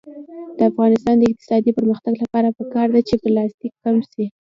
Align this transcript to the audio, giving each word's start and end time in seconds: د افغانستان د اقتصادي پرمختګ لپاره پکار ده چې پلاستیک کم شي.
د 0.57 0.59
افغانستان 0.71 1.15
د 1.19 1.23
اقتصادي 1.31 1.71
پرمختګ 1.77 2.13
لپاره 2.23 2.55
پکار 2.59 2.87
ده 2.93 3.01
چې 3.07 3.15
پلاستیک 3.23 3.73
کم 3.83 3.95
شي. 4.11 4.25